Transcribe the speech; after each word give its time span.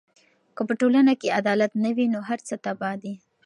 که 0.55 0.61
په 0.67 0.73
ټولنه 0.79 1.13
کې 1.19 1.35
عدالت 1.39 1.71
نه 1.83 1.91
وي، 1.95 2.05
نو 2.13 2.19
هر 2.29 2.39
څه 2.47 2.55
تباه 2.65 2.95
دي. 3.01 3.13